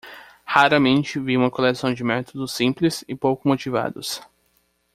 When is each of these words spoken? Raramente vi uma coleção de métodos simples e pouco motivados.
Raramente 0.47 1.19
vi 1.19 1.37
uma 1.37 1.51
coleção 1.51 1.93
de 1.93 2.03
métodos 2.03 2.53
simples 2.53 3.05
e 3.07 3.13
pouco 3.15 3.47
motivados. 3.47 4.19